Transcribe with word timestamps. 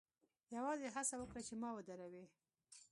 یوازې 0.55 0.87
هڅه 0.95 1.15
وکړه 1.17 1.41
چې 1.47 1.53
ما 1.61 1.69
ودروې 1.75 2.25